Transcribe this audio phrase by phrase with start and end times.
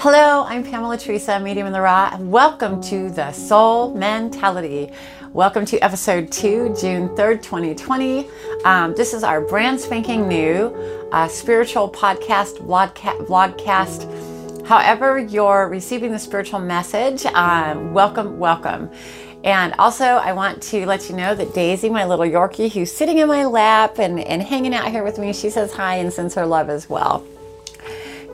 [0.00, 4.92] Hello, I'm Pamela Teresa, Medium in the Raw, and welcome to the Soul Mentality.
[5.32, 8.30] Welcome to episode two, June 3rd, 2020.
[8.64, 10.68] Um, this is our brand spanking new
[11.10, 14.64] uh, spiritual podcast, vlogca- vlogcast.
[14.68, 18.92] However, you're receiving the spiritual message, um, welcome, welcome.
[19.42, 23.18] And also, I want to let you know that Daisy, my little Yorkie, who's sitting
[23.18, 26.36] in my lap and, and hanging out here with me, she says hi and sends
[26.36, 27.26] her love as well.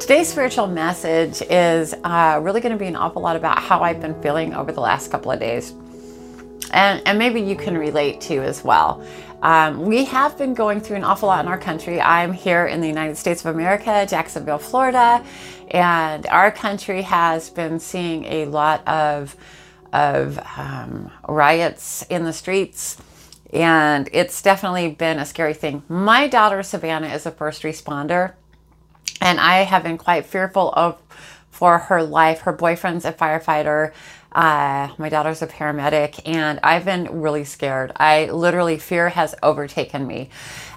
[0.00, 4.00] Today's spiritual message is uh, really going to be an awful lot about how I've
[4.00, 5.72] been feeling over the last couple of days.
[6.72, 9.06] And, and maybe you can relate to as well.
[9.40, 12.00] Um, we have been going through an awful lot in our country.
[12.00, 15.24] I'm here in the United States of America, Jacksonville, Florida,
[15.70, 19.36] and our country has been seeing a lot of,
[19.92, 23.00] of um, riots in the streets
[23.52, 25.84] and it's definitely been a scary thing.
[25.88, 28.32] My daughter Savannah is a first responder,
[29.24, 31.00] and I have been quite fearful of
[31.50, 32.42] for her life.
[32.42, 33.92] Her boyfriend's a firefighter.
[34.30, 37.92] Uh, my daughter's a paramedic, and I've been really scared.
[37.96, 40.28] I literally fear has overtaken me.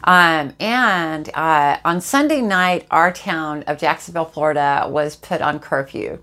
[0.03, 6.19] Um, and uh, on Sunday night, our town of Jacksonville, Florida, was put on curfew,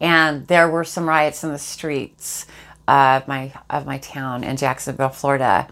[0.00, 2.46] and there were some riots in the streets
[2.86, 5.68] of my of my town in Jacksonville, Florida.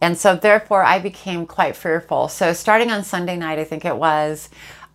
[0.00, 2.28] And so, therefore, I became quite fearful.
[2.28, 4.50] So, starting on Sunday night, I think it was,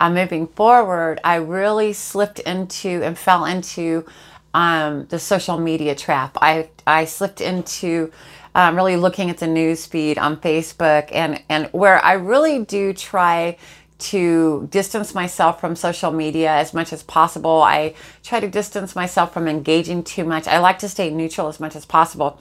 [0.09, 4.05] moving forward, I really slipped into and fell into
[4.53, 6.37] um, the social media trap.
[6.41, 8.11] I, I slipped into
[8.53, 12.93] um, really looking at the news feed on Facebook and, and where I really do
[12.93, 13.57] try
[13.99, 17.61] to distance myself from social media as much as possible.
[17.61, 20.47] I try to distance myself from engaging too much.
[20.47, 22.39] I like to stay neutral as much as possible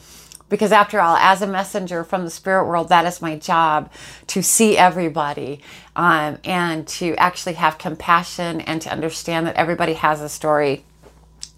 [0.50, 3.90] because after all as a messenger from the spirit world that is my job
[4.28, 5.60] to see everybody
[5.96, 10.84] um, and to actually have compassion and to understand that everybody has a story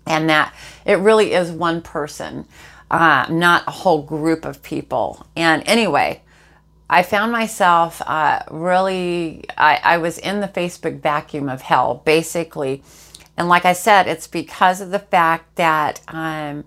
[0.06, 0.54] and that
[0.86, 2.46] it really is one person
[2.92, 6.22] uh, not a whole group of people and anyway
[6.90, 12.82] I found myself uh, really, I, I was in the Facebook vacuum of hell, basically.
[13.36, 16.58] And like I said, it's because of the fact that I'm.
[16.58, 16.64] um,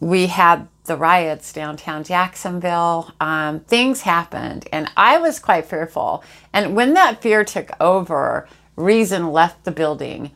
[0.00, 3.12] we had the riots downtown Jacksonville.
[3.20, 6.24] Um, things happened, and I was quite fearful.
[6.52, 10.32] And when that fear took over, reason left the building.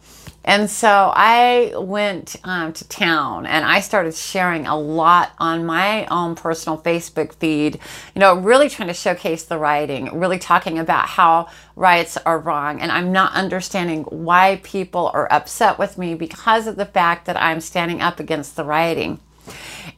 [0.47, 6.05] And so I went um, to town and I started sharing a lot on my
[6.07, 7.81] own personal Facebook feed,
[8.15, 12.83] you know, really trying to showcase the rioting, really talking about how riots are wrong.
[12.83, 17.41] And I'm not understanding why people are upset with me because of the fact that
[17.41, 19.21] I'm standing up against the rioting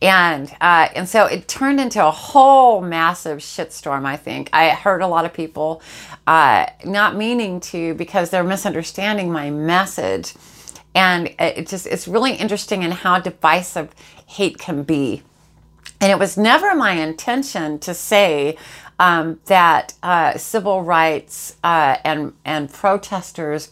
[0.03, 4.05] and uh, and so it turned into a whole massive shitstorm.
[4.05, 5.83] I think I heard a lot of people
[6.27, 10.35] uh, not meaning to because they're misunderstanding my message,
[10.95, 13.95] and it just it's really interesting in how divisive
[14.27, 15.23] hate can be.
[16.01, 18.57] And it was never my intention to say
[18.99, 23.69] um, that uh, civil rights uh, and and protesters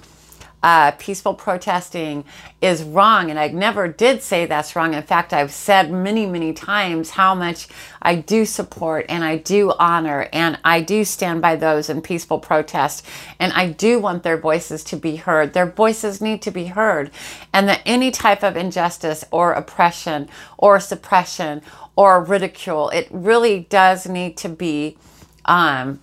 [0.64, 2.24] uh, peaceful protesting
[2.62, 3.28] is wrong.
[3.28, 4.94] And I never did say that's wrong.
[4.94, 7.68] In fact, I've said many, many times how much
[8.00, 12.38] I do support and I do honor and I do stand by those in peaceful
[12.38, 13.04] protest.
[13.38, 15.52] And I do want their voices to be heard.
[15.52, 17.10] Their voices need to be heard.
[17.52, 21.60] And that any type of injustice or oppression or suppression
[21.94, 24.96] or ridicule, it really does need to be
[25.44, 26.00] um,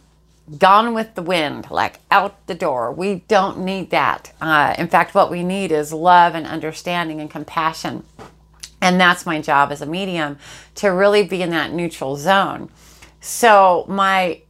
[0.58, 2.92] gone with the wind, like out the door.
[2.92, 4.34] We don't need that.
[4.42, 8.04] Uh, in fact, what we need is love and understanding and compassion.
[8.82, 10.38] And that's my job as a medium
[10.76, 12.70] to really be in that neutral zone.
[13.20, 14.42] So, my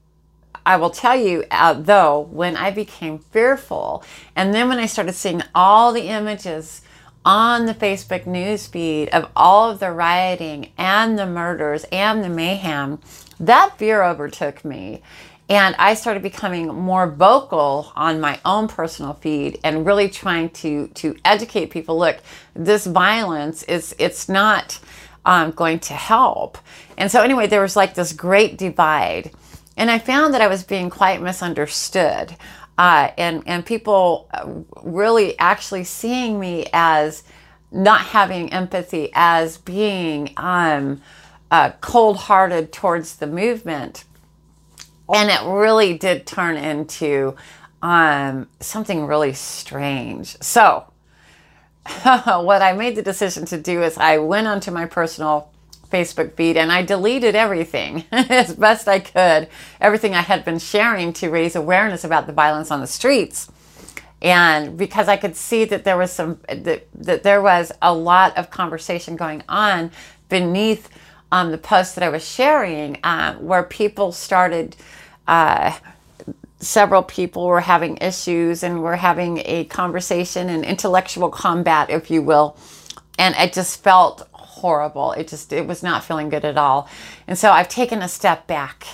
[0.65, 4.03] I will tell you, uh, though, when I became fearful,
[4.35, 6.81] and then when I started seeing all the images
[7.25, 12.29] on the Facebook news feed of all of the rioting and the murders and the
[12.29, 12.99] mayhem,
[13.39, 15.01] that fear overtook me.
[15.51, 20.87] And I started becoming more vocal on my own personal feed and really trying to
[20.87, 21.99] to educate people.
[21.99, 22.19] Look,
[22.53, 24.79] this violence is it's not
[25.25, 26.57] um, going to help.
[26.97, 29.31] And so anyway, there was like this great divide,
[29.75, 32.33] and I found that I was being quite misunderstood,
[32.77, 34.47] uh, and and people uh,
[34.83, 37.23] really actually seeing me as
[37.73, 41.01] not having empathy, as being um,
[41.51, 44.05] uh, cold-hearted towards the movement
[45.13, 47.35] and it really did turn into
[47.81, 50.37] um, something really strange.
[50.41, 50.85] So,
[52.03, 55.51] what I made the decision to do is I went onto my personal
[55.91, 59.49] Facebook feed and I deleted everything as best I could,
[59.79, 63.51] everything I had been sharing to raise awareness about the violence on the streets.
[64.21, 68.37] And because I could see that there was some, that, that there was a lot
[68.37, 69.91] of conversation going on
[70.29, 70.89] beneath
[71.31, 74.75] um, the post that I was sharing, uh, where people started,
[75.27, 75.77] uh,
[76.59, 82.21] several people were having issues and were having a conversation and intellectual combat, if you
[82.21, 82.57] will.
[83.17, 85.11] And it just felt horrible.
[85.13, 86.87] It just, it was not feeling good at all.
[87.27, 88.85] And so I've taken a step back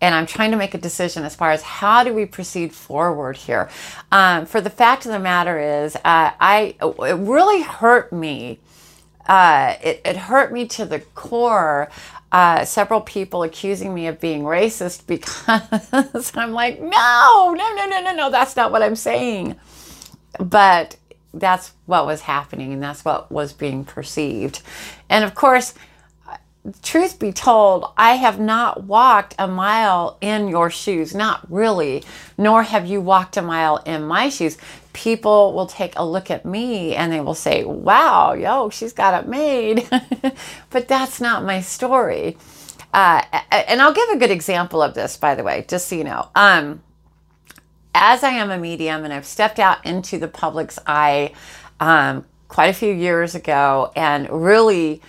[0.00, 3.36] and I'm trying to make a decision as far as how do we proceed forward
[3.36, 3.68] here.
[4.10, 6.00] Um, for the fact of the matter is, uh,
[6.40, 8.60] I it really hurt me.
[9.26, 11.90] Uh, it, it hurt me to the core.
[12.32, 18.00] Uh, several people accusing me of being racist because I'm like, no, no, no, no,
[18.02, 19.56] no, no, that's not what I'm saying.
[20.38, 20.96] But
[21.34, 24.62] that's what was happening and that's what was being perceived.
[25.08, 25.74] And of course,
[26.82, 32.04] truth be told, I have not walked a mile in your shoes, not really,
[32.36, 34.58] nor have you walked a mile in my shoes.
[34.92, 39.22] People will take a look at me and they will say, wow, yo, she's got
[39.22, 39.88] it made.
[40.70, 42.36] but that's not my story.
[42.92, 46.04] Uh, and I'll give a good example of this, by the way, just so you
[46.04, 46.28] know.
[46.34, 46.82] Um,
[47.94, 51.32] as I am a medium and I've stepped out into the public's eye
[51.78, 55.00] um, quite a few years ago and really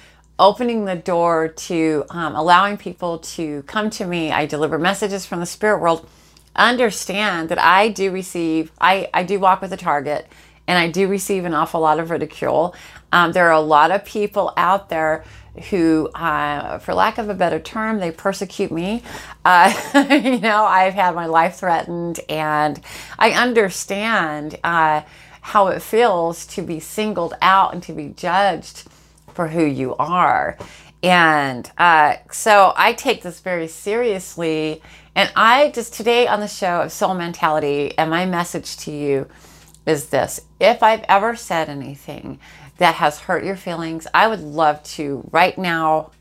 [0.41, 4.31] opening the door to um, allowing people to come to me.
[4.31, 6.09] I deliver messages from the spirit world.
[6.55, 10.27] Understand that I do receive, I, I do walk with a target
[10.67, 12.75] and I do receive an awful lot of ridicule.
[13.11, 15.23] Um, there are a lot of people out there
[15.69, 19.03] who, uh, for lack of a better term, they persecute me.
[19.45, 19.73] Uh,
[20.23, 22.81] you know, I've had my life threatened, and
[23.19, 25.01] I understand uh,
[25.41, 28.87] how it feels to be singled out and to be judged
[29.33, 30.57] for who you are.
[31.03, 34.81] And uh, so I take this very seriously.
[35.15, 39.27] And I just today on the show of Soul Mentality, and my message to you
[39.85, 42.39] is this if I've ever said anything
[42.77, 46.11] that has hurt your feelings, I would love to right now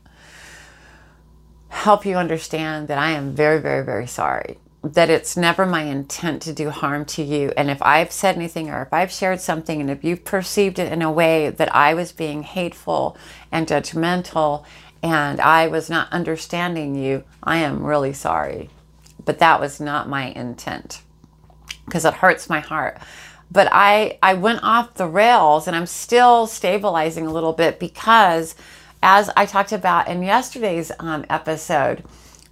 [1.69, 6.41] help you understand that I am very, very, very sorry that it's never my intent
[6.41, 7.51] to do harm to you.
[7.55, 10.91] And if I've said anything or if I've shared something and if you've perceived it
[10.91, 13.15] in a way that I was being hateful
[13.51, 14.65] and judgmental
[15.03, 18.69] and I was not understanding you, I am really sorry.
[19.23, 21.03] But that was not my intent
[21.85, 22.99] because it hurts my heart.
[23.51, 28.55] But I, I went off the rails and I'm still stabilizing a little bit because,
[29.03, 32.03] as I talked about in yesterday's um, episode,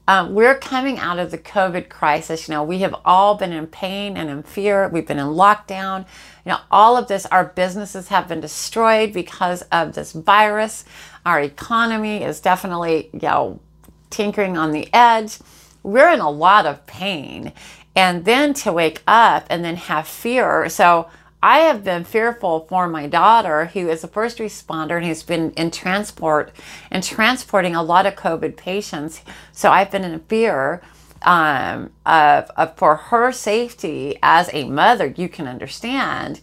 [0.09, 2.47] um, we're coming out of the COVID crisis.
[2.47, 4.89] You know, we have all been in pain and in fear.
[4.89, 6.07] We've been in lockdown.
[6.47, 10.83] You know, all of this, our businesses have been destroyed because of this virus.
[11.27, 13.59] Our economy is definitely, you know,
[14.09, 15.37] tinkering on the edge.
[15.83, 17.53] We're in a lot of pain.
[17.95, 20.69] And then to wake up and then have fear.
[20.69, 21.07] So,
[21.41, 25.51] I have been fearful for my daughter, who is a first responder and who's been
[25.51, 26.51] in transport
[26.91, 29.21] and transporting a lot of COVID patients.
[29.53, 30.81] So I've been in fear
[31.21, 35.13] um, of, of for her safety as a mother.
[35.15, 36.41] You can understand.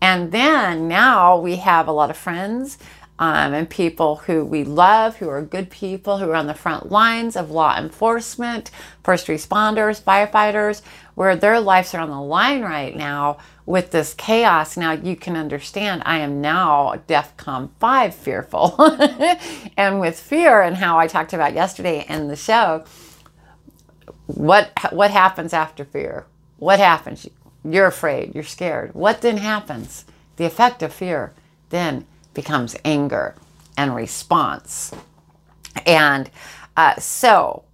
[0.00, 2.78] And then now we have a lot of friends
[3.20, 6.90] um, and people who we love, who are good people, who are on the front
[6.90, 8.72] lines of law enforcement,
[9.04, 10.82] first responders, firefighters,
[11.14, 14.76] where their lives are on the line right now with this chaos.
[14.76, 18.74] Now you can understand I am now DEFCON 5 fearful.
[19.76, 22.84] and with fear and how I talked about yesterday in the show,
[24.26, 26.26] what what happens after fear?
[26.58, 27.28] What happens?
[27.64, 28.94] You're afraid, you're scared.
[28.94, 30.04] What then happens?
[30.36, 31.32] The effect of fear
[31.70, 33.34] then becomes anger
[33.76, 34.92] and response.
[35.86, 36.30] And
[36.76, 37.64] uh, so,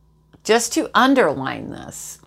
[0.45, 2.19] just to underline this,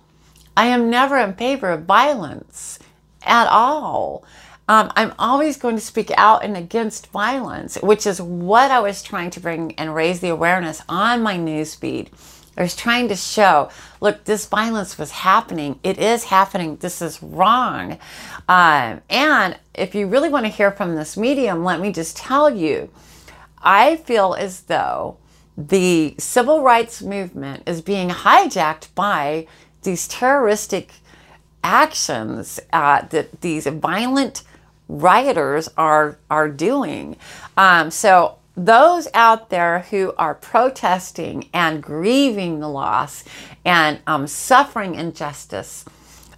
[0.55, 2.79] I am never in favor of violence
[3.23, 4.23] at all.
[4.67, 9.03] Um, I'm always going to speak out and against violence, which is what I was
[9.03, 12.07] trying to bring and raise the awareness on my newsfeed.
[12.57, 13.69] I was trying to show,
[14.01, 15.79] look, this violence was happening.
[15.83, 16.75] It is happening.
[16.77, 17.97] This is wrong.
[18.47, 22.49] Um, and if you really want to hear from this medium, let me just tell
[22.49, 22.89] you,
[23.61, 25.17] I feel as though
[25.57, 29.47] the civil rights movement is being hijacked by
[29.83, 30.93] these terroristic
[31.63, 34.43] actions uh, that these violent
[34.87, 37.15] rioters are are doing.
[37.57, 43.23] Um, so those out there who are protesting and grieving the loss
[43.63, 45.85] and um, suffering injustice,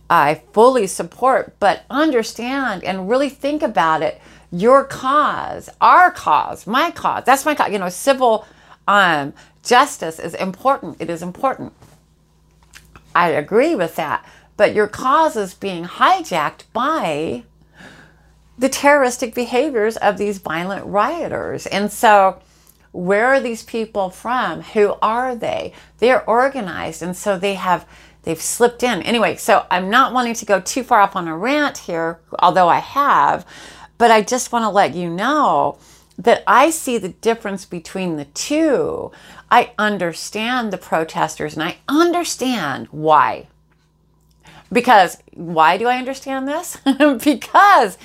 [0.09, 1.55] I fully support.
[1.59, 4.21] But understand and really think about it.
[4.51, 7.23] Your cause, our cause, my cause.
[7.25, 7.71] That's my cause.
[7.71, 8.45] You know, civil
[8.87, 10.97] um, justice is important.
[10.99, 11.73] It is important.
[13.15, 14.23] I agree with that
[14.57, 17.43] but your cause is being hijacked by
[18.57, 21.65] the terroristic behaviors of these violent rioters.
[21.65, 22.39] And so,
[22.91, 24.61] where are these people from?
[24.61, 25.73] Who are they?
[25.97, 27.87] They're organized, and so they have
[28.21, 29.01] they've slipped in.
[29.01, 32.69] Anyway, so I'm not wanting to go too far up on a rant here, although
[32.69, 33.45] I have,
[33.97, 35.79] but I just want to let you know
[36.17, 39.11] that I see the difference between the two.
[39.49, 43.47] I understand the protesters and I understand why.
[44.73, 46.77] Because why do I understand this?
[47.23, 47.97] because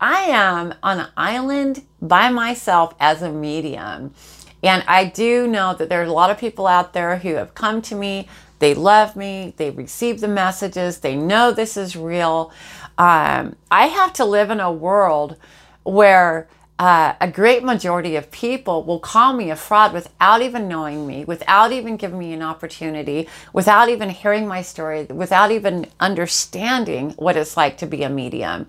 [0.00, 4.14] I am on an island by myself as a medium.
[4.62, 7.82] And I do know that there's a lot of people out there who have come
[7.82, 8.28] to me.
[8.58, 9.54] They love me.
[9.56, 11.00] They receive the messages.
[11.00, 12.52] They know this is real.
[12.98, 15.36] Um, I have to live in a world
[15.82, 16.48] where
[16.82, 21.24] uh, a great majority of people will call me a fraud without even knowing me,
[21.24, 27.36] without even giving me an opportunity, without even hearing my story, without even understanding what
[27.36, 28.66] it's like to be a medium.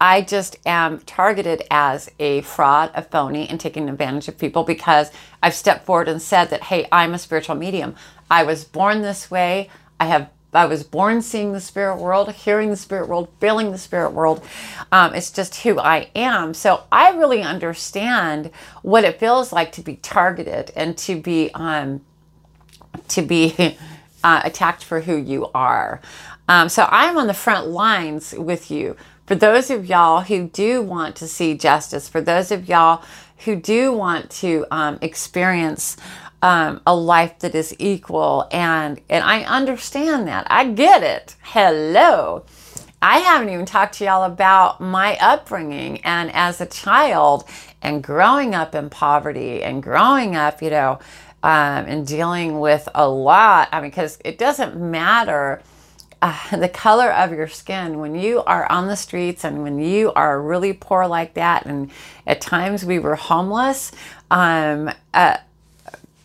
[0.00, 5.12] I just am targeted as a fraud, a phony, and taking advantage of people because
[5.40, 7.94] I've stepped forward and said that, hey, I'm a spiritual medium.
[8.28, 9.70] I was born this way.
[10.00, 13.78] I have I was born seeing the spirit world, hearing the spirit world, feeling the
[13.78, 14.44] spirit world.
[14.90, 16.52] Um, it's just who I am.
[16.52, 18.50] So I really understand
[18.82, 22.02] what it feels like to be targeted and to be um,
[23.08, 23.78] to be
[24.24, 26.00] uh, attacked for who you are.
[26.48, 28.96] Um, so I'm on the front lines with you.
[29.26, 33.02] For those of y'all who do want to see justice, for those of y'all
[33.44, 35.96] who do want to um, experience
[36.42, 40.46] um, a life that is equal and and I understand that.
[40.50, 41.36] I get it.
[41.42, 42.44] Hello.
[43.00, 47.48] I haven't even talked to y'all about my upbringing and as a child
[47.80, 51.00] and growing up in poverty and growing up, you know,
[51.42, 53.68] um, and dealing with a lot.
[53.72, 55.62] I mean, because it doesn't matter
[56.22, 60.12] uh, the color of your skin when you are on the streets and when you
[60.12, 61.66] are really poor like that.
[61.66, 61.90] And
[62.26, 63.90] at times we were homeless.
[64.30, 65.38] Um, uh,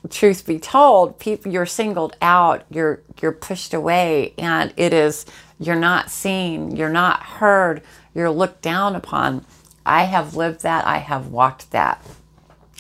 [0.07, 5.25] truth be told, people you're singled out, you're you're pushed away, and it is
[5.59, 7.81] you're not seen, you're not heard,
[8.13, 9.45] you're looked down upon.
[9.85, 12.05] I have lived that, I have walked that.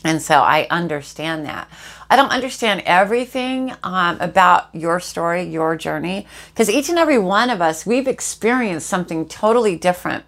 [0.03, 1.67] And so I understand that.
[2.09, 7.49] I don't understand everything um, about your story, your journey, because each and every one
[7.49, 10.23] of us, we've experienced something totally different.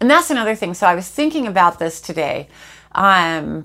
[0.00, 0.74] And that's another thing.
[0.74, 2.48] So I was thinking about this today.
[2.92, 3.64] Um,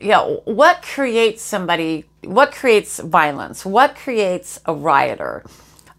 [0.00, 3.64] you know, what creates somebody, what creates violence?
[3.64, 5.44] What creates a rioter?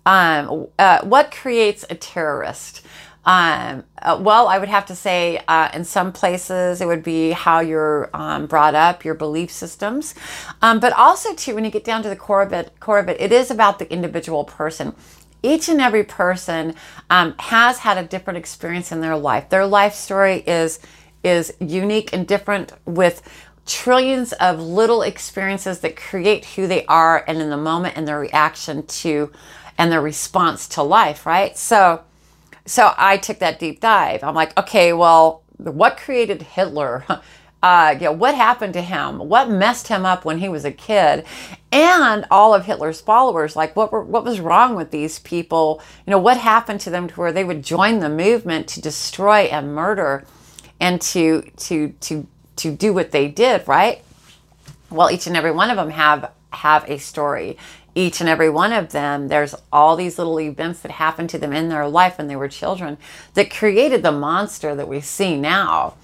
[0.06, 2.86] Um, uh, what creates a terrorist?
[3.26, 7.32] Um, uh, well, I would have to say uh, in some places it would be
[7.32, 10.16] how you're um, brought up, your belief systems,
[10.62, 13.10] um, but also too when you get down to the core of it, core of
[13.10, 14.96] it, it is about the individual person.
[15.44, 16.76] Each and every person
[17.10, 19.50] um, has had a different experience in their life.
[19.50, 20.80] Their life story is
[21.24, 23.22] is unique and different with
[23.68, 28.20] trillions of little experiences that create who they are and in the moment and their
[28.20, 29.32] reaction to
[29.78, 31.58] and their response to life, right?
[31.58, 32.04] So
[32.66, 34.24] so I took that deep dive.
[34.24, 37.06] I'm like, okay, well, what created Hitler?
[37.64, 39.18] Uh, you know, what happened to him?
[39.18, 41.26] What messed him up when he was a kid?
[41.72, 45.82] And all of Hitler's followers, like what were, what was wrong with these people?
[46.06, 49.46] You know, what happened to them to where they would join the movement to destroy
[49.46, 50.26] and murder
[50.80, 54.04] and to to to to do what they did, right?
[54.90, 57.58] Well, each and every one of them have have a story.
[57.94, 61.52] Each and every one of them, there's all these little events that happened to them
[61.52, 62.98] in their life when they were children
[63.34, 65.96] that created the monster that we see now.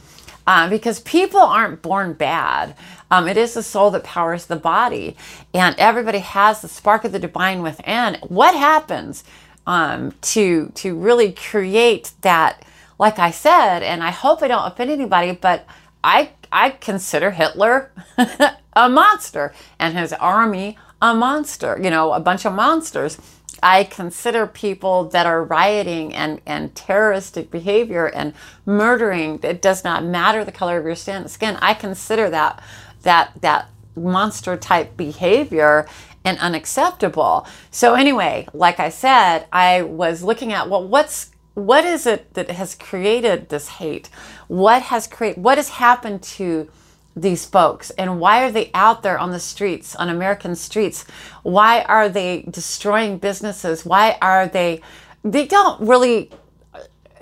[0.45, 2.75] Uh, because people aren't born bad.
[3.09, 5.15] Um, it is the soul that powers the body,
[5.53, 8.17] and everybody has the spark of the divine within.
[8.27, 9.23] What happens
[9.65, 12.65] um, to to really create that?
[12.99, 15.65] Like I said, and I hope I don't offend anybody, but
[16.03, 17.91] I I consider Hitler
[18.73, 23.17] a monster and his army a monster, you know, a bunch of monsters.
[23.61, 28.33] I consider people that are rioting and, and terroristic behavior and
[28.65, 31.57] murdering, it does not matter the color of your skin.
[31.61, 32.63] I consider that
[33.01, 35.87] that that monster type behavior
[36.23, 37.45] and unacceptable.
[37.69, 42.49] So anyway, like I said, I was looking at well what's what is it that
[42.51, 44.09] has created this hate?
[44.47, 46.69] What has created what has happened to
[47.15, 51.05] these folks and why are they out there on the streets on American streets?
[51.43, 53.85] Why are they destroying businesses?
[53.85, 54.81] Why are they
[55.23, 56.31] they don't really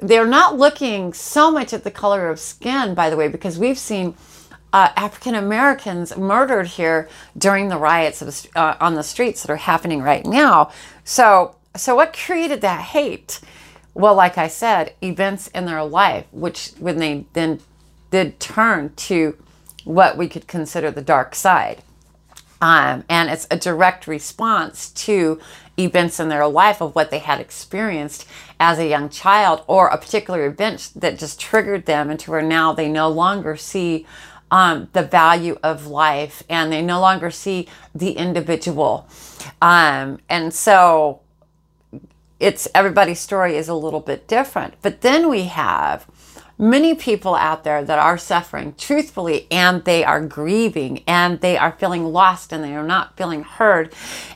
[0.02, 3.78] they're not looking so much at the color of skin by the way because we've
[3.78, 4.16] seen
[4.74, 10.02] uh, African Americans murdered here during the riots uh, on the streets that are happening
[10.02, 10.72] right now.
[11.04, 13.42] So, so what created that hate?
[13.94, 17.60] Well, like I said, events in their life, which when they then
[18.10, 19.38] did turn to
[19.84, 21.84] what we could consider the dark side.
[22.62, 25.40] Um, and it's a direct response to
[25.80, 28.28] events in their life of what they had experienced
[28.60, 32.72] as a young child or a particular event that just triggered them into where now
[32.72, 34.06] they no longer see
[34.52, 39.08] um, the value of life and they no longer see the individual.
[39.62, 41.22] Um, and so
[42.42, 44.74] it's everybody's story is a little bit different.
[44.82, 46.08] But then we have
[46.58, 51.72] many people out there that are suffering truthfully and they are grieving and they are
[51.72, 53.94] feeling lost and they are not feeling heard.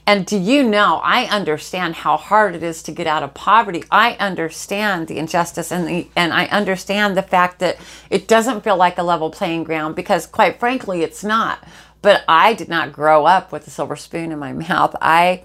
[0.08, 3.84] And do you know, I understand how hard it is to get out of poverty.
[3.92, 7.78] I understand the injustice and the, and I understand the fact that
[8.10, 11.64] it doesn't feel like a level playing ground because quite frankly, it's not.
[12.02, 14.96] But I did not grow up with a silver spoon in my mouth.
[15.02, 15.44] I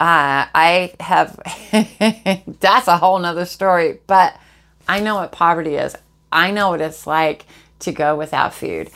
[0.00, 1.38] uh, I have,
[2.60, 4.38] that's a whole nother story, but
[4.86, 5.96] I know what poverty is.
[6.30, 7.46] I know what it's like
[7.80, 8.90] to go without food.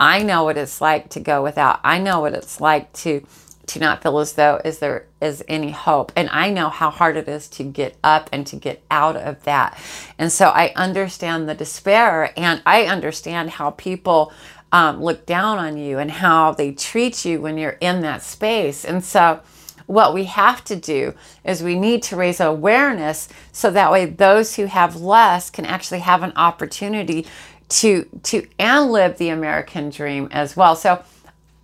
[0.00, 1.80] I know what it's like to go without.
[1.84, 3.24] I know what it's like to
[3.68, 6.10] to not feel as though is there is any hope.
[6.16, 9.42] And I know how hard it is to get up and to get out of
[9.44, 9.78] that.
[10.18, 14.32] And so I understand the despair and I understand how people
[14.72, 18.86] um, look down on you and how they treat you when you're in that space.
[18.86, 19.40] And so
[19.88, 21.14] what we have to do
[21.44, 26.00] is we need to raise awareness so that way those who have less can actually
[26.00, 27.26] have an opportunity
[27.68, 30.76] to to and live the American dream as well.
[30.76, 31.02] So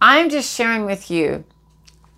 [0.00, 1.44] I'm just sharing with you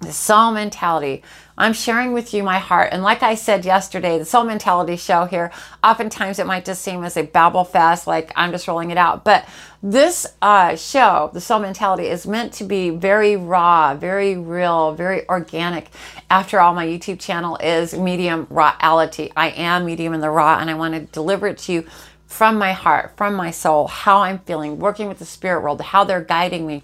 [0.01, 1.23] the soul mentality.
[1.59, 2.91] I'm sharing with you my heart.
[2.93, 5.51] And like I said yesterday, the soul mentality show here,
[5.83, 9.25] oftentimes it might just seem as a babble fest, like I'm just rolling it out.
[9.25, 9.49] But
[9.83, 15.27] this uh, show, the soul mentality, is meant to be very raw, very real, very
[15.29, 15.89] organic.
[16.29, 19.33] After all, my YouTube channel is medium rawality.
[19.35, 21.87] I am medium in the raw, and I want to deliver it to you
[22.27, 26.05] from my heart, from my soul, how I'm feeling, working with the spirit world, how
[26.05, 26.83] they're guiding me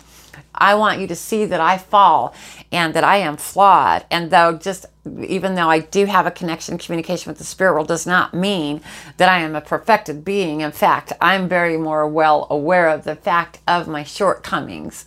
[0.55, 2.35] I want you to see that I fall
[2.73, 4.05] and that I am flawed.
[4.11, 4.87] And though just
[5.27, 8.81] even though I do have a connection, communication with the spirit world does not mean
[9.17, 10.61] that I am a perfected being.
[10.61, 15.05] In fact, I'm very more well aware of the fact of my shortcomings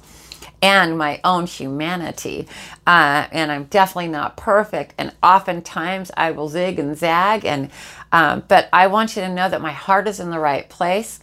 [0.62, 2.48] and my own humanity.
[2.86, 4.94] Uh, and I'm definitely not perfect.
[4.98, 7.46] And oftentimes I will zig and zag.
[7.46, 7.70] And
[8.12, 11.20] um, but I want you to know that my heart is in the right place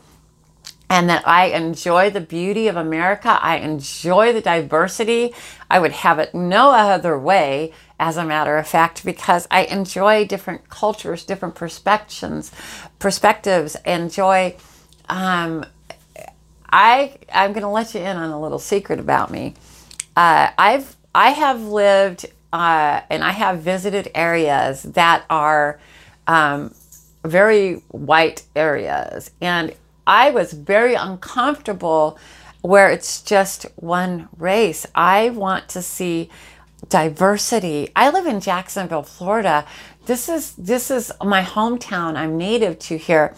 [0.92, 3.38] and that I enjoy the beauty of America.
[3.40, 5.32] I enjoy the diversity.
[5.70, 10.26] I would have it no other way, as a matter of fact, because I enjoy
[10.26, 12.52] different cultures, different perspectives,
[12.98, 13.74] perspectives.
[13.86, 14.54] Enjoy.
[15.08, 15.64] Um,
[16.70, 19.54] I I'm going to let you in on a little secret about me.
[20.14, 25.80] Uh, I've I have lived uh, and I have visited areas that are
[26.26, 26.74] um,
[27.24, 29.72] very white areas, and
[30.06, 32.18] I was very uncomfortable
[32.60, 34.86] where it's just one race.
[34.94, 36.30] I want to see
[36.88, 37.90] diversity.
[37.94, 39.66] I live in Jacksonville, Florida.
[40.06, 42.16] This is this is my hometown.
[42.16, 43.34] I'm native to here.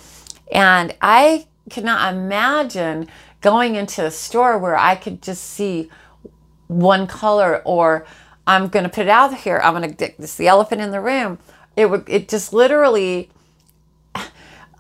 [0.53, 3.09] And I cannot imagine
[3.41, 5.91] going into a store where I could just see
[6.69, 8.07] one color or
[8.47, 9.61] I'm going to put it out here.
[9.63, 11.39] I'm going to this the elephant in the room.
[11.77, 13.31] It would it just literally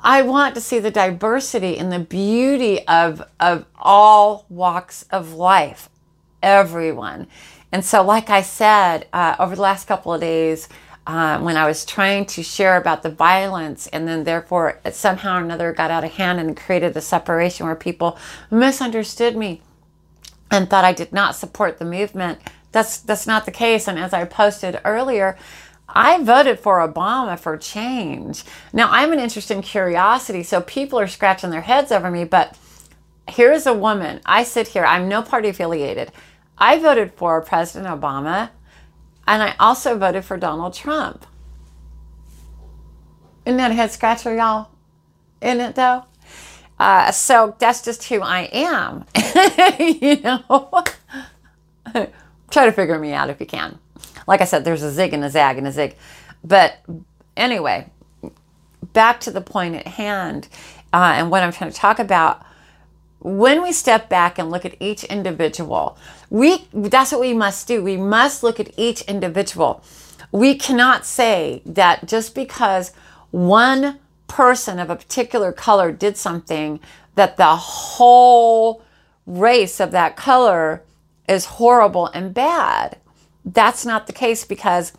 [0.04, 5.88] I want to see the diversity and the beauty of, of all walks of life,
[6.42, 7.26] everyone.
[7.72, 10.68] And so, like I said, uh, over the last couple of days,
[11.06, 15.40] uh, when I was trying to share about the violence, and then therefore somehow or
[15.40, 18.18] another got out of hand and created a separation where people
[18.50, 19.62] misunderstood me
[20.50, 22.40] and thought I did not support the movement.
[22.72, 23.88] That's that's not the case.
[23.88, 25.36] And as I posted earlier,
[25.94, 28.42] I voted for Obama for change.
[28.72, 32.58] Now, I'm an interesting curiosity, so people are scratching their heads over me, but
[33.28, 34.20] here's a woman.
[34.26, 36.10] I sit here, I'm no party affiliated.
[36.58, 38.50] I voted for President Obama,
[39.26, 41.26] and I also voted for Donald Trump.
[43.46, 44.70] Isn't that a head scratcher, y'all?
[45.40, 46.04] Isn't it, though?
[46.78, 49.04] Uh, so that's just who I am.
[49.78, 50.82] you know?
[52.50, 53.78] Try to figure me out if you can.
[54.26, 55.96] Like I said, there's a zig and a zag and a zig.
[56.42, 56.78] But
[57.36, 57.88] anyway,
[58.92, 60.48] back to the point at hand
[60.92, 62.44] uh, and what I'm trying to talk about.
[63.20, 65.96] When we step back and look at each individual,
[66.28, 67.82] we that's what we must do.
[67.82, 69.82] We must look at each individual.
[70.30, 72.92] We cannot say that just because
[73.30, 76.80] one person of a particular color did something
[77.14, 78.82] that the whole
[79.26, 80.82] race of that color
[81.26, 82.98] is horrible and bad
[83.44, 84.92] that's not the case because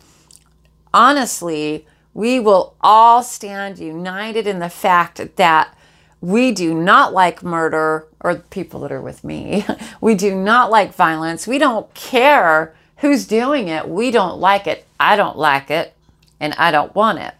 [0.94, 5.76] honestly, we will all stand united in the fact that
[6.20, 9.66] we do not like murder or people that are with me.
[10.00, 11.46] we do not like violence.
[11.46, 13.88] We don't care who's doing it.
[13.88, 14.86] We don't like it.
[14.98, 15.94] I don't like it
[16.40, 17.34] and I don't want it.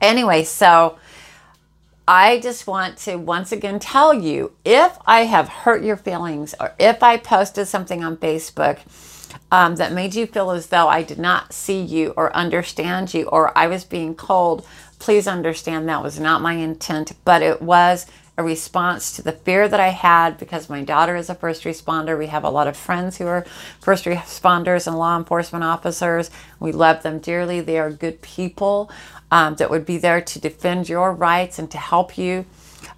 [0.00, 0.98] Anyway, so
[2.08, 6.74] I just want to once again tell you if I have hurt your feelings or
[6.78, 8.78] if I posted something on Facebook
[9.50, 13.24] um, that made you feel as though I did not see you or understand you
[13.28, 14.66] or I was being cold,
[14.98, 18.06] please understand that was not my intent, but it was
[18.38, 22.18] a response to the fear that I had because my daughter is a first responder.
[22.18, 23.44] We have a lot of friends who are
[23.80, 26.30] first responders and law enforcement officers.
[26.58, 27.60] We love them dearly.
[27.60, 28.90] They are good people
[29.30, 32.46] um, that would be there to defend your rights and to help you.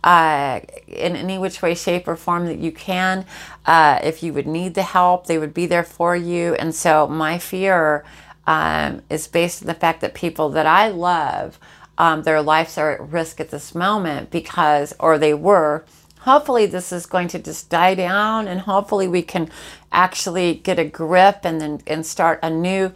[0.05, 3.25] Uh, in any which way, shape, or form that you can.
[3.65, 6.55] Uh, if you would need the help, they would be there for you.
[6.57, 8.05] And so, my fear
[8.47, 11.59] um, is based on the fact that people that I love
[11.97, 15.87] um, their lives are at risk at this moment because, or they were.
[16.21, 19.51] Hopefully, this is going to just die down, and hopefully, we can
[19.91, 22.93] actually get a grip and then and start anew,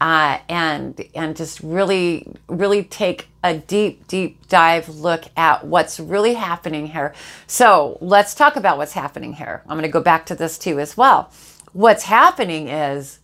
[0.00, 6.34] uh, and and just really really take a deep deep dive look at what's really
[6.34, 7.14] happening here.
[7.46, 9.62] So let's talk about what's happening here.
[9.66, 11.30] I'm going to go back to this too as well.
[11.72, 13.20] What's happening is,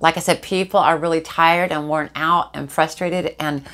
[0.00, 3.64] like I said, people are really tired and worn out and frustrated and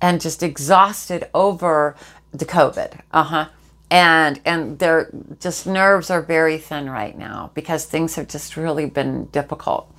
[0.00, 1.96] and just exhausted over
[2.32, 3.00] the COVID.
[3.12, 3.48] Uh huh.
[3.90, 8.86] And and their just nerves are very thin right now because things have just really
[8.86, 9.91] been difficult.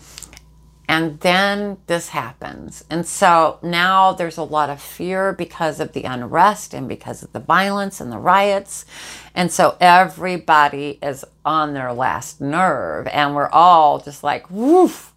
[0.88, 2.84] And then this happens.
[2.90, 7.32] And so now there's a lot of fear because of the unrest and because of
[7.32, 8.86] the violence and the riots.
[9.34, 13.08] And so everybody is on their last nerve.
[13.08, 15.14] And we're all just like, woof.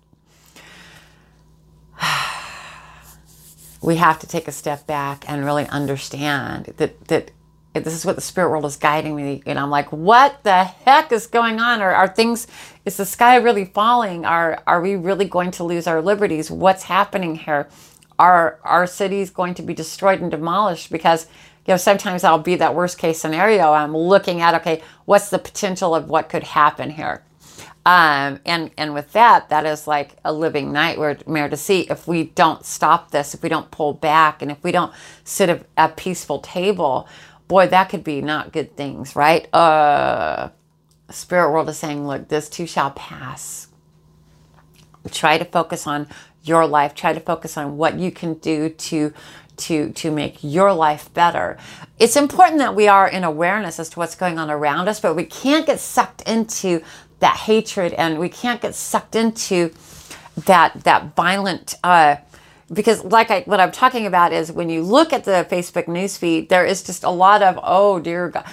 [3.83, 7.33] we have to take a step back and really understand that that
[7.84, 11.10] this is what the spirit world is guiding me and i'm like what the heck
[11.12, 11.80] is going on?
[11.80, 12.46] Are, are things
[12.84, 14.24] is the sky really falling?
[14.24, 16.50] Are are we really going to lose our liberties?
[16.50, 17.68] What's happening here?
[18.18, 20.90] Are our cities going to be destroyed and demolished?
[20.90, 21.26] Because
[21.66, 23.72] you know sometimes i'll be that worst case scenario.
[23.72, 27.22] I'm looking at okay what's the potential of what could happen here?
[27.84, 31.82] Um, and and with that, that is like a living nightmare to see.
[31.90, 34.92] If we don't stop this, if we don't pull back, and if we don't
[35.24, 37.08] sit at a peaceful table.
[37.48, 39.52] Boy, that could be not good things, right?
[39.54, 40.50] Uh,
[41.11, 43.68] spirit world is saying, look, this too shall pass.
[45.11, 46.09] Try to focus on
[46.42, 46.94] your life.
[46.94, 49.12] Try to focus on what you can do to
[49.56, 51.56] to to make your life better.
[51.98, 55.14] It's important that we are in awareness as to what's going on around us, but
[55.14, 56.82] we can't get sucked into
[57.20, 59.72] that hatred and we can't get sucked into
[60.44, 62.16] that that violent uh,
[62.72, 66.48] because like I, what I'm talking about is when you look at the Facebook newsfeed,
[66.48, 68.44] there is just a lot of oh dear God.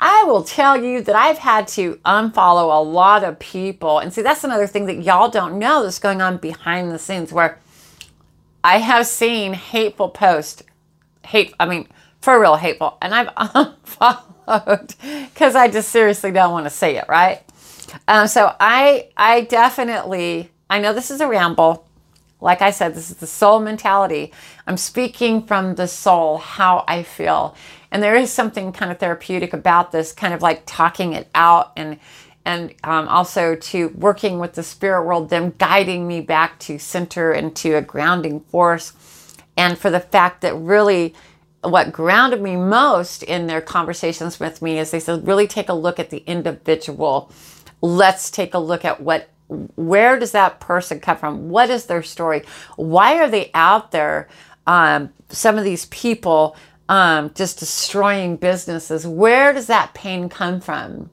[0.00, 4.20] I will tell you that I've had to unfollow a lot of people, and see
[4.22, 7.58] that's another thing that y'all don't know that's going on behind the scenes where
[8.62, 10.62] I have seen hateful posts,
[11.24, 11.54] hate.
[11.58, 11.88] I mean,
[12.20, 14.94] for real hateful, and I've unfollowed
[15.32, 17.42] because I just seriously don't want to say it, right?
[18.08, 21.86] Um, so I I definitely I know this is a ramble.
[22.44, 24.30] Like I said, this is the soul mentality.
[24.66, 27.56] I'm speaking from the soul, how I feel.
[27.90, 31.72] And there is something kind of therapeutic about this, kind of like talking it out
[31.76, 31.98] and
[32.46, 37.32] and um, also to working with the spirit world, them guiding me back to center
[37.32, 38.92] and to a grounding force.
[39.56, 41.14] And for the fact that really
[41.62, 45.72] what grounded me most in their conversations with me is they said, really take a
[45.72, 47.32] look at the individual
[47.84, 51.48] let's take a look at what where does that person come from?
[51.48, 52.42] What is their story?
[52.76, 54.28] Why are they out there?
[54.66, 56.56] Um, some of these people
[56.88, 59.06] um, just destroying businesses.
[59.06, 61.10] Where does that pain come from?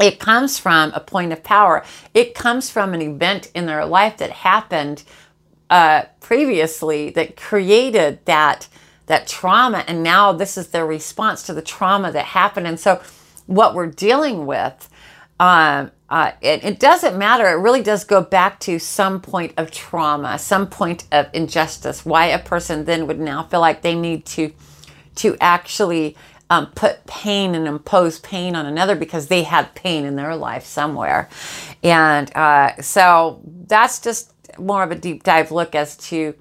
[0.00, 1.84] It comes from a point of power.
[2.14, 5.04] It comes from an event in their life that happened
[5.68, 8.68] uh, previously that created that
[9.06, 12.68] that trauma, and now this is their response to the trauma that happened.
[12.68, 13.02] And so,
[13.46, 14.88] what we're dealing with
[15.40, 17.46] um, uh, it, it, doesn't matter.
[17.46, 22.04] It really does go back to some point of trauma, some point of injustice.
[22.04, 24.52] Why a person then would now feel like they need to
[25.16, 26.16] to actually
[26.48, 30.64] um, put pain and impose pain on another because they had pain in their life
[30.64, 31.28] somewhere,
[31.84, 36.34] and uh, so that's just more of a deep dive look as to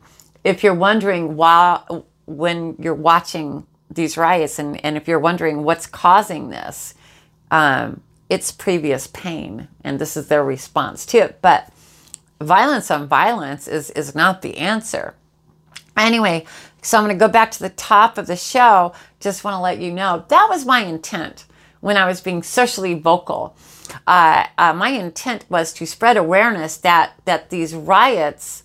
[0.43, 1.83] if you're wondering why
[2.25, 6.95] when you're watching these riots and, and if you're wondering what's causing this.
[7.51, 11.39] Um, its previous pain, and this is their response to it.
[11.41, 11.73] But
[12.39, 15.15] violence on violence is, is not the answer.
[15.97, 16.45] Anyway,
[16.81, 18.93] so I'm going to go back to the top of the show.
[19.19, 21.45] Just want to let you know that was my intent
[21.81, 23.55] when I was being socially vocal.
[24.05, 28.63] Uh, uh, my intent was to spread awareness that that these riots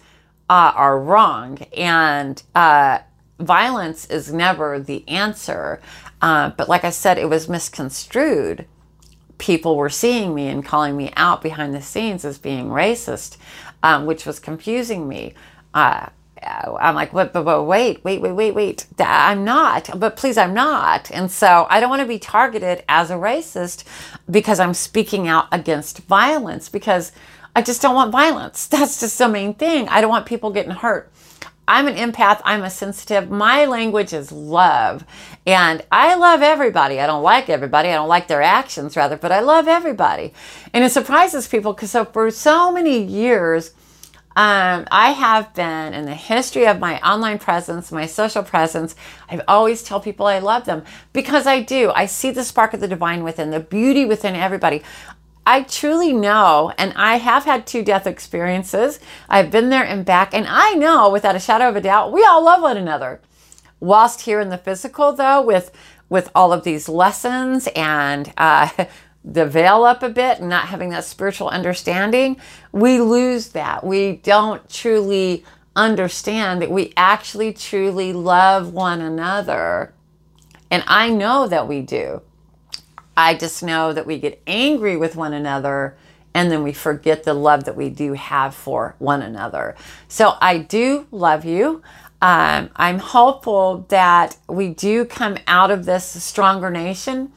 [0.50, 2.98] uh, are wrong and uh,
[3.40, 5.80] violence is never the answer.
[6.20, 8.66] Uh, but like I said, it was misconstrued.
[9.44, 13.36] People were seeing me and calling me out behind the scenes as being racist,
[13.82, 15.34] um, which was confusing me.
[15.74, 16.08] Uh,
[16.42, 18.86] I'm like, but, but, but wait, wait, wait, wait, wait.
[18.98, 21.10] I'm not, but please, I'm not.
[21.10, 23.84] And so I don't want to be targeted as a racist
[24.30, 27.12] because I'm speaking out against violence because
[27.54, 28.66] I just don't want violence.
[28.68, 29.90] That's just the main thing.
[29.90, 31.12] I don't want people getting hurt.
[31.66, 32.40] I'm an empath.
[32.44, 33.30] I'm a sensitive.
[33.30, 35.04] My language is love.
[35.46, 37.00] And I love everybody.
[37.00, 37.88] I don't like everybody.
[37.88, 40.32] I don't like their actions, rather, but I love everybody.
[40.72, 43.72] And it surprises people because so for so many years,
[44.36, 48.96] um, I have been in the history of my online presence, my social presence.
[49.28, 51.92] I've always tell people I love them because I do.
[51.94, 54.82] I see the spark of the divine within, the beauty within everybody.
[55.46, 58.98] I truly know, and I have had two death experiences.
[59.28, 62.24] I've been there and back, and I know without a shadow of a doubt, we
[62.24, 63.20] all love one another.
[63.80, 65.70] Whilst here in the physical, though, with
[66.08, 68.68] with all of these lessons and uh,
[69.24, 72.36] the veil up a bit and not having that spiritual understanding,
[72.72, 73.84] we lose that.
[73.84, 79.92] We don't truly understand that we actually truly love one another.
[80.70, 82.22] And I know that we do.
[83.16, 85.96] I just know that we get angry with one another
[86.34, 89.76] and then we forget the love that we do have for one another.
[90.08, 91.82] So I do love you.
[92.20, 97.32] Um, I'm hopeful that we do come out of this stronger nation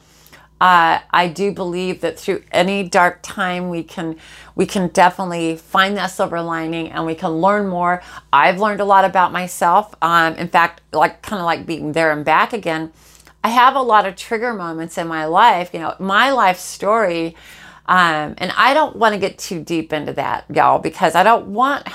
[0.60, 4.16] uh, I do believe that through any dark time, we can
[4.56, 8.02] we can definitely find that silver lining, and we can learn more.
[8.32, 9.94] I've learned a lot about myself.
[10.02, 12.92] Um, in fact, like kind of like being there and back again.
[13.42, 15.70] I have a lot of trigger moments in my life.
[15.72, 17.36] You know, my life story,
[17.86, 21.46] um, and I don't want to get too deep into that, y'all, because I don't
[21.48, 21.86] want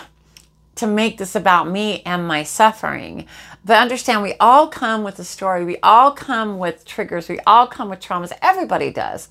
[0.76, 3.28] to make this about me and my suffering.
[3.64, 5.64] But understand, we all come with a story.
[5.64, 7.30] We all come with triggers.
[7.30, 8.34] We all come with traumas.
[8.42, 9.30] Everybody does.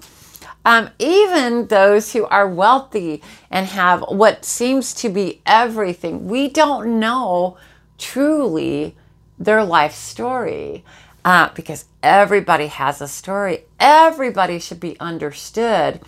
[0.64, 7.00] Um, even those who are wealthy and have what seems to be everything, we don't
[7.00, 7.56] know
[7.98, 8.96] truly
[9.38, 10.84] their life story
[11.24, 13.64] uh, because everybody has a story.
[13.78, 16.00] Everybody should be understood.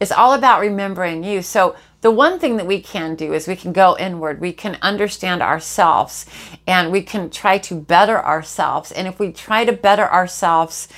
[0.00, 1.42] It's all about remembering you.
[1.42, 4.40] So the one thing that we can do is we can go inward.
[4.40, 6.26] We can understand ourselves
[6.66, 8.90] and we can try to better ourselves.
[8.90, 10.88] And if we try to better ourselves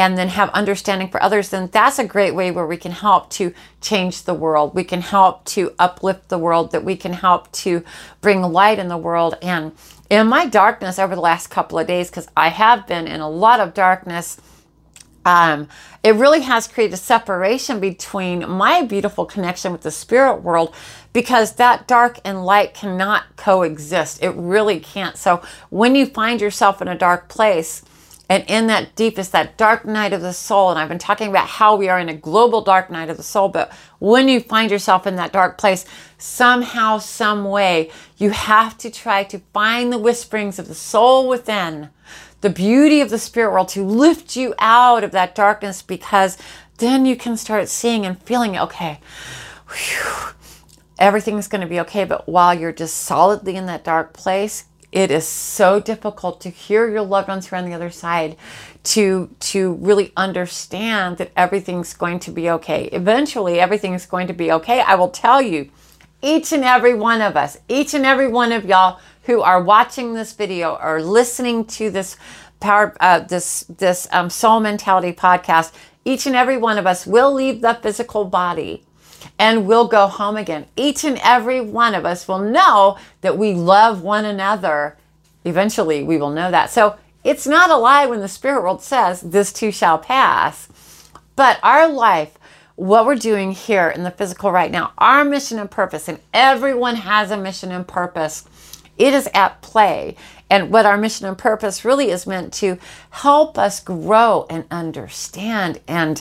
[0.00, 3.28] and then have understanding for others, then that's a great way where we can help
[3.28, 4.74] to change the world.
[4.74, 7.84] We can help to uplift the world, that we can help to
[8.22, 9.34] bring light in the world.
[9.42, 9.72] And
[10.08, 13.28] in my darkness over the last couple of days, because I have been in a
[13.28, 14.40] lot of darkness
[15.24, 15.68] um,
[16.02, 20.74] it really has created a separation between my beautiful connection with the spirit world
[21.12, 24.22] because that dark and light cannot coexist.
[24.22, 25.18] It really can't.
[25.18, 27.82] So when you find yourself in a dark place,
[28.30, 31.48] and in that deepest, that dark night of the soul, and I've been talking about
[31.48, 34.70] how we are in a global dark night of the soul, but when you find
[34.70, 35.84] yourself in that dark place,
[36.16, 41.90] somehow, some way, you have to try to find the whisperings of the soul within
[42.40, 46.38] the beauty of the spirit world to lift you out of that darkness because
[46.78, 49.00] then you can start seeing and feeling okay
[49.68, 50.32] whew,
[50.98, 52.04] everything's going to be okay.
[52.04, 56.88] But while you're just solidly in that dark place it is so difficult to hear
[56.88, 58.36] your loved ones who are on the other side
[58.82, 62.84] to to really understand that everything's going to be okay.
[62.86, 64.80] Eventually everything's going to be okay.
[64.80, 65.70] I will tell you
[66.22, 70.14] each and every one of us each and every one of y'all who are watching
[70.14, 72.16] this video or listening to this
[72.58, 75.72] power, uh, this this um, soul mentality podcast,
[76.04, 78.84] each and every one of us will leave the physical body
[79.40, 80.66] and we'll go home again.
[80.76, 84.98] Each and every one of us will know that we love one another.
[85.44, 86.68] Eventually, we will know that.
[86.68, 90.68] So it's not a lie when the spirit world says this too shall pass.
[91.36, 92.38] But our life,
[92.76, 96.96] what we're doing here in the physical right now, our mission and purpose, and everyone
[96.96, 98.44] has a mission and purpose
[99.00, 100.14] it is at play.
[100.50, 102.76] And what our mission and purpose really is meant to
[103.08, 106.20] help us grow and understand and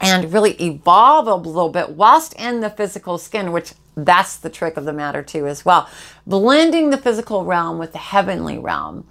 [0.00, 4.76] and really evolve a little bit whilst in the physical skin, which that's the trick
[4.76, 5.88] of the matter too as well.
[6.26, 9.06] Blending the physical realm with the heavenly realm.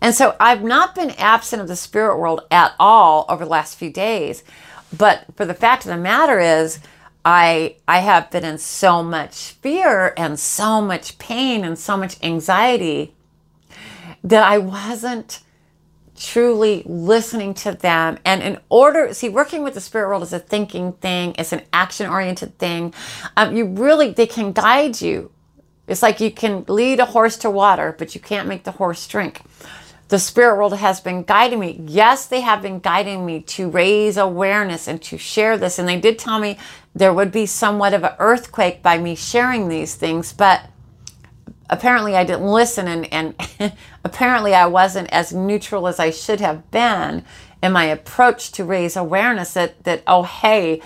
[0.00, 3.76] And so I've not been absent of the spirit world at all over the last
[3.76, 4.44] few days.
[4.96, 6.78] But for the fact of the matter is,
[7.24, 12.16] I I have been in so much fear and so much pain and so much
[12.22, 13.14] anxiety
[14.22, 15.40] that I wasn't
[16.18, 18.18] truly listening to them.
[18.24, 21.62] And in order, see, working with the spirit world is a thinking thing, it's an
[21.72, 22.94] action oriented thing.
[23.36, 25.30] Um, you really, they can guide you.
[25.86, 29.06] It's like you can lead a horse to water, but you can't make the horse
[29.06, 29.42] drink.
[30.08, 31.80] The spirit world has been guiding me.
[31.84, 35.78] Yes, they have been guiding me to raise awareness and to share this.
[35.78, 36.58] And they did tell me
[36.94, 40.62] there would be somewhat of an earthquake by me sharing these things, but
[41.70, 43.72] apparently I didn't listen and, and
[44.04, 47.24] apparently I wasn't as neutral as I should have been
[47.62, 50.80] in my approach to raise awareness that, that oh, hey,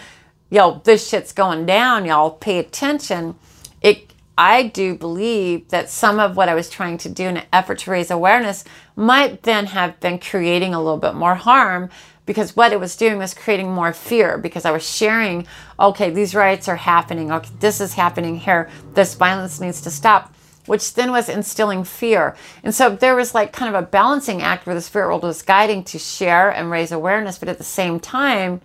[0.51, 3.37] yo, this shit's going down, y'all, pay attention.
[3.81, 7.47] It, I do believe that some of what I was trying to do in an
[7.53, 8.65] effort to raise awareness
[8.97, 11.91] might then have been creating a little bit more harm
[12.25, 15.47] because what it was doing was creating more fear because I was sharing,
[15.79, 20.35] okay, these riots are happening, okay, this is happening here, this violence needs to stop
[20.67, 22.37] which then was instilling fear.
[22.63, 25.43] And so there was like kind of a balancing act where the spirit world was
[25.43, 28.61] guiding to share and raise awareness, but at the same time,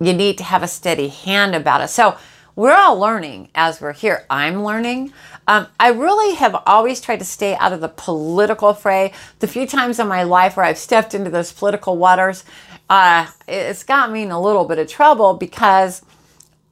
[0.00, 1.88] you need to have a steady hand about it.
[1.88, 2.16] So
[2.54, 4.24] we're all learning as we're here.
[4.30, 5.12] I'm learning.
[5.48, 9.12] Um, I really have always tried to stay out of the political fray.
[9.38, 12.44] The few times in my life where I've stepped into those political waters,
[12.88, 16.02] uh, it's got me in a little bit of trouble because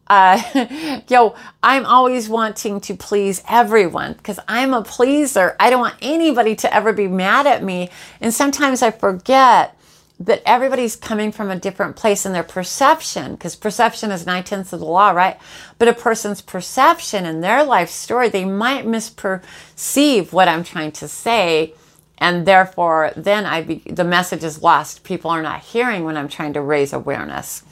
[0.07, 5.57] uh, yo, I'm always wanting to please everyone because I'm a pleaser.
[5.59, 7.91] I don't want anybody to ever be mad at me.
[8.21, 9.77] And sometimes I forget
[10.21, 14.73] that everybody's coming from a different place in their perception because perception is nine tenths
[14.73, 15.39] of the law, right?
[15.79, 21.09] But a person's perception and their life story, they might misperceive what I'm trying to
[21.09, 21.75] say.
[22.19, 25.03] And therefore, then I be, the message is lost.
[25.03, 27.65] People are not hearing when I'm trying to raise awareness.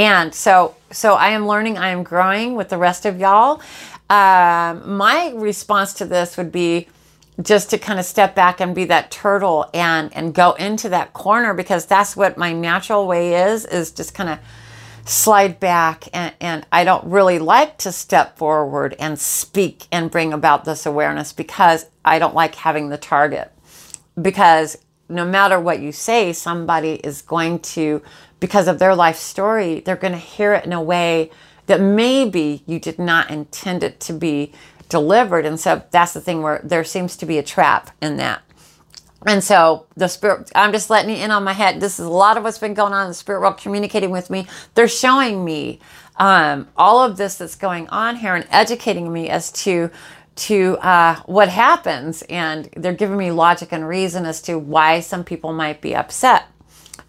[0.00, 3.60] And so, so I am learning, I am growing with the rest of y'all.
[4.08, 6.88] Um, my response to this would be
[7.42, 11.12] just to kind of step back and be that turtle and and go into that
[11.12, 14.38] corner because that's what my natural way is is just kind of
[15.04, 20.32] slide back and, and I don't really like to step forward and speak and bring
[20.32, 23.52] about this awareness because I don't like having the target
[24.20, 24.76] because
[25.10, 28.02] no matter what you say somebody is going to
[28.38, 31.30] because of their life story, they're going to hear it in a way
[31.66, 34.52] that maybe you did not intend it to be
[34.88, 35.44] delivered.
[35.46, 38.42] And so that's the thing where there seems to be a trap in that.
[39.26, 41.80] And so the spirit, I'm just letting you in on my head.
[41.80, 44.30] This is a lot of what's been going on in the spirit world communicating with
[44.30, 44.46] me.
[44.74, 45.78] They're showing me
[46.16, 49.90] um, all of this that's going on here and educating me as to
[50.40, 52.22] to uh, what happens.
[52.22, 56.46] And they're giving me logic and reason as to why some people might be upset.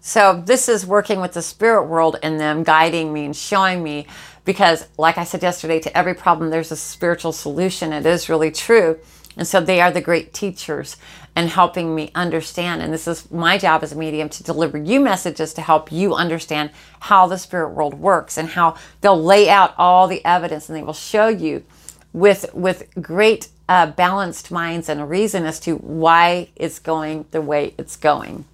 [0.00, 4.06] So this is working with the spirit world in them, guiding me and showing me
[4.44, 7.92] because like I said yesterday, to every problem there's a spiritual solution.
[7.92, 8.98] It is really true.
[9.36, 10.96] And so they are the great teachers
[11.34, 12.82] and helping me understand.
[12.82, 16.14] And this is my job as a medium to deliver you messages to help you
[16.14, 20.76] understand how the spirit world works and how they'll lay out all the evidence and
[20.76, 21.64] they will show you
[22.12, 27.40] with with great uh, balanced minds and a reason as to why it's going the
[27.40, 28.44] way it's going.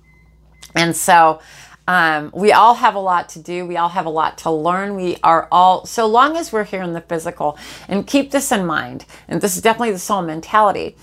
[0.75, 1.41] And so
[1.89, 3.65] um, we all have a lot to do.
[3.65, 4.95] We all have a lot to learn.
[4.95, 7.57] We are all, so long as we're here in the physical,
[7.89, 10.97] and keep this in mind, and this is definitely the soul mentality.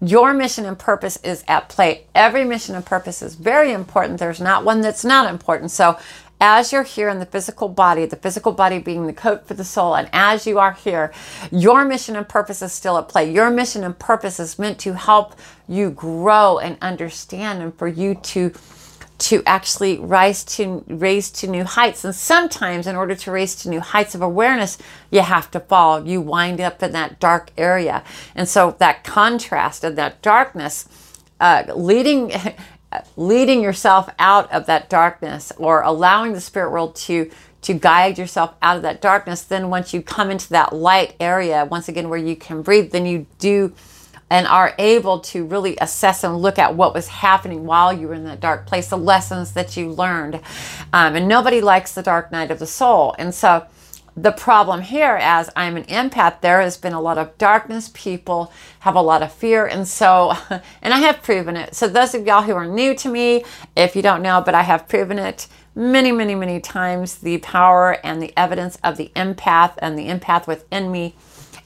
[0.00, 2.06] Your mission and purpose is at play.
[2.12, 4.18] Every mission and purpose is very important.
[4.18, 5.70] There's not one that's not important.
[5.70, 5.96] So,
[6.42, 9.64] as you're here in the physical body, the physical body being the coat for the
[9.64, 11.12] soul, and as you are here,
[11.52, 13.30] your mission and purpose is still at play.
[13.30, 15.36] Your mission and purpose is meant to help
[15.68, 18.52] you grow and understand and for you to
[19.18, 22.04] to actually rise to raise to new heights.
[22.04, 24.78] And sometimes in order to raise to new heights of awareness
[25.12, 26.04] you have to fall.
[26.04, 28.02] You wind up in that dark area.
[28.34, 30.88] And so that contrast and that darkness
[31.38, 32.32] uh, leading
[33.16, 37.30] leading yourself out of that darkness or allowing the spirit world to
[37.62, 41.64] to guide yourself out of that darkness then once you come into that light area
[41.64, 43.72] once again where you can breathe then you do
[44.32, 48.14] and are able to really assess and look at what was happening while you were
[48.14, 50.36] in that dark place, the lessons that you learned.
[50.90, 53.14] Um, and nobody likes the dark night of the soul.
[53.18, 53.66] And so
[54.16, 57.90] the problem here, as I'm an empath, there has been a lot of darkness.
[57.94, 59.66] People have a lot of fear.
[59.66, 60.34] And so,
[60.82, 61.74] and I have proven it.
[61.74, 63.44] So, those of y'all who are new to me,
[63.74, 67.98] if you don't know, but I have proven it many, many, many times the power
[68.04, 71.14] and the evidence of the empath and the empath within me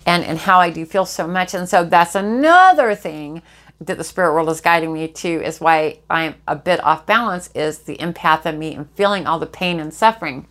[0.07, 1.53] and, and how I do feel so much.
[1.53, 3.43] And so that's another thing
[3.81, 7.51] that the spirit world is guiding me to is why I'm a bit off balance
[7.55, 10.47] is the empath in me and feeling all the pain and suffering.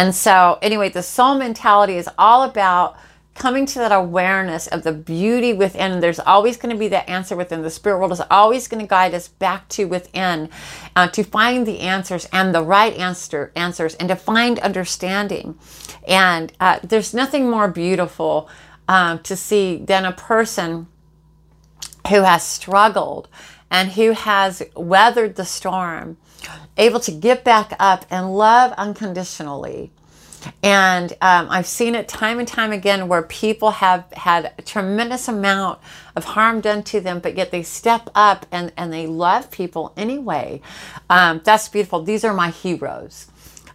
[0.00, 2.96] And so, anyway, the soul mentality is all about
[3.34, 6.00] coming to that awareness of the beauty within.
[6.00, 7.60] There's always going to be that answer within.
[7.60, 10.48] The spirit world is always going to guide us back to within
[10.96, 15.58] uh, to find the answers and the right answer answers and to find understanding.
[16.08, 18.48] And uh, there's nothing more beautiful
[18.88, 20.86] um, to see than a person
[22.08, 23.28] who has struggled
[23.70, 26.16] and who has weathered the storm,
[26.76, 29.90] able to get back up and love unconditionally
[30.62, 35.28] and um, I've seen it time and time again where people have had a tremendous
[35.28, 35.80] amount
[36.16, 39.92] of harm done to them, but yet they step up and, and they love people
[39.96, 40.60] anyway.
[41.08, 42.02] Um, that's beautiful.
[42.02, 43.26] These are my heroes.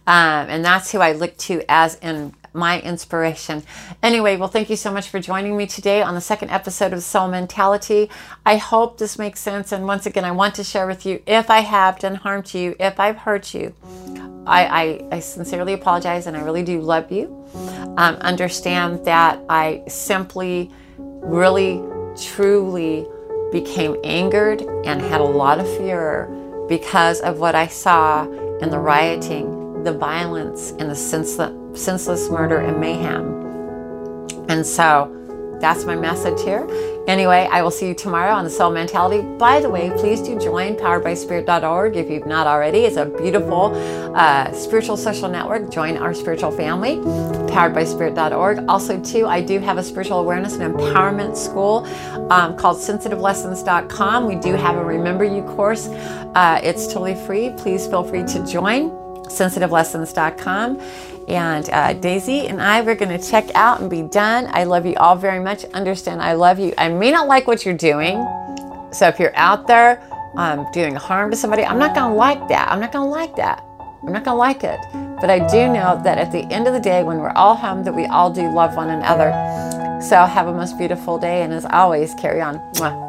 [0.06, 3.62] Um, and that's who I look to as in my inspiration.
[4.02, 7.02] Anyway, well, thank you so much for joining me today on the second episode of
[7.02, 8.10] Soul Mentality.
[8.44, 9.72] I hope this makes sense.
[9.72, 12.58] And once again, I want to share with you if I have done harm to
[12.58, 13.74] you, if I've hurt you,
[14.46, 14.66] I,
[15.10, 17.44] I, I sincerely apologize and I really do love you.
[17.96, 21.82] Um, understand that I simply, really,
[22.16, 23.06] truly
[23.52, 26.26] became angered and had a lot of fear
[26.68, 28.24] because of what I saw
[28.60, 33.46] in the rioting, the violence, and the senseless, senseless murder and mayhem.
[34.48, 35.12] And so
[35.60, 36.66] that's my message here.
[37.06, 39.22] Anyway, I will see you tomorrow on the Soul Mentality.
[39.38, 42.80] By the way, please do join poweredbyspirit.org if you've not already.
[42.80, 43.72] It's a beautiful
[44.16, 45.70] uh, spiritual social network.
[45.70, 48.68] Join our spiritual family, poweredbyspirit.org.
[48.68, 51.86] Also, too, I do have a spiritual awareness and empowerment school
[52.32, 54.26] um, called sensitivelessons.com.
[54.26, 55.86] We do have a Remember You course.
[55.86, 57.50] Uh, it's totally free.
[57.56, 58.90] Please feel free to join
[59.26, 61.15] sensitivelessons.com.
[61.28, 64.48] And uh, Daisy and I, we're going to check out and be done.
[64.50, 65.64] I love you all very much.
[65.66, 66.72] Understand, I love you.
[66.78, 68.16] I may not like what you're doing.
[68.92, 70.00] So if you're out there
[70.36, 72.70] um, doing harm to somebody, I'm not going to like that.
[72.70, 73.64] I'm not going to like that.
[73.80, 74.78] I'm not going to like it.
[75.20, 77.82] But I do know that at the end of the day, when we're all home,
[77.84, 79.32] that we all do love one another.
[80.00, 81.42] So have a most beautiful day.
[81.42, 82.58] And as always, carry on.
[82.74, 83.05] Mwah.